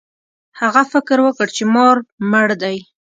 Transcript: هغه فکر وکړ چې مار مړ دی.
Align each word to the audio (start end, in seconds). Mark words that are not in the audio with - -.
هغه 0.59 0.81
فکر 0.93 1.17
وکړ 1.23 1.47
چې 1.55 1.63
مار 1.75 1.97
مړ 2.31 2.47
دی. 2.61 2.77